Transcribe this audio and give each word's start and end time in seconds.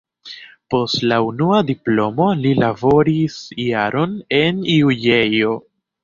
Post 0.73 1.01
la 1.09 1.17
unua 1.25 1.57
diplomo 1.67 2.29
li 2.45 2.53
laboris 2.63 3.35
jaron 3.65 4.15
en 4.39 4.63
juĝejo. 4.77 5.53